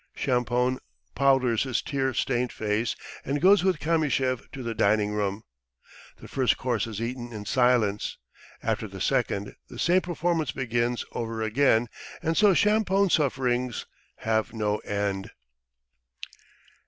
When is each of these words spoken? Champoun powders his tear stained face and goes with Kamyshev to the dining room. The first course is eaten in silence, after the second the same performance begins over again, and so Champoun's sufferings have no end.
Champoun 0.15 0.79
powders 1.13 1.61
his 1.61 1.79
tear 1.79 2.11
stained 2.15 2.51
face 2.51 2.95
and 3.23 3.39
goes 3.39 3.63
with 3.63 3.77
Kamyshev 3.79 4.49
to 4.51 4.63
the 4.63 4.73
dining 4.73 5.13
room. 5.13 5.43
The 6.17 6.27
first 6.27 6.57
course 6.57 6.87
is 6.87 6.99
eaten 6.99 7.31
in 7.31 7.45
silence, 7.45 8.17
after 8.63 8.87
the 8.87 8.99
second 8.99 9.55
the 9.69 9.77
same 9.77 10.01
performance 10.01 10.51
begins 10.53 11.05
over 11.11 11.43
again, 11.43 11.87
and 12.23 12.35
so 12.35 12.55
Champoun's 12.55 13.13
sufferings 13.13 13.85
have 14.21 14.53
no 14.53 14.77
end. 14.79 15.29